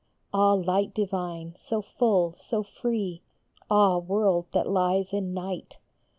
Ah, 0.33 0.53
Light 0.53 0.95
Divine, 0.95 1.53
so 1.55 1.79
full, 1.83 2.33
so 2.35 2.63
free! 2.63 3.21
Ah, 3.69 3.99
world 3.99 4.47
that 4.51 4.67
lies 4.67 5.13
in 5.13 5.31
night 5.31 5.77